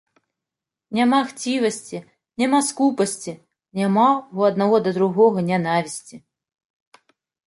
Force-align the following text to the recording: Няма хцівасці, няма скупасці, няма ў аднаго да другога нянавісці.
Няма 0.99 1.17
хцівасці, 1.31 1.99
няма 2.43 2.59
скупасці, 2.69 3.33
няма 3.81 4.05
ў 4.13 4.39
аднаго 4.55 4.75
да 4.87 4.91
другога 4.97 5.39
нянавісці. 5.51 6.15